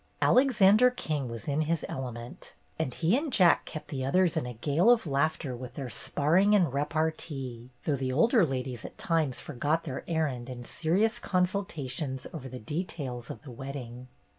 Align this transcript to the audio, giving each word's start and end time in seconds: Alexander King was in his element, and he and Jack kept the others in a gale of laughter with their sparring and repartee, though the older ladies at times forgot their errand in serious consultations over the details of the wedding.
Alexander 0.19 0.89
King 0.89 1.27
was 1.29 1.47
in 1.47 1.61
his 1.61 1.85
element, 1.87 2.55
and 2.79 2.91
he 2.95 3.15
and 3.15 3.31
Jack 3.31 3.65
kept 3.65 3.89
the 3.89 4.03
others 4.03 4.35
in 4.35 4.47
a 4.47 4.53
gale 4.55 4.89
of 4.89 5.05
laughter 5.05 5.55
with 5.55 5.75
their 5.75 5.91
sparring 5.91 6.55
and 6.55 6.73
repartee, 6.73 7.69
though 7.83 7.95
the 7.95 8.11
older 8.11 8.43
ladies 8.43 8.83
at 8.83 8.97
times 8.97 9.39
forgot 9.39 9.83
their 9.83 10.03
errand 10.07 10.49
in 10.49 10.63
serious 10.65 11.19
consultations 11.19 12.25
over 12.33 12.49
the 12.49 12.57
details 12.57 13.29
of 13.29 13.43
the 13.43 13.51
wedding. 13.51 14.07